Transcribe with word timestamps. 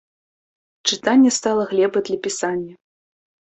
Чытанне 0.87 1.33
стала 1.39 1.67
глебай 1.75 2.01
для 2.09 2.17
пісання. 2.25 2.73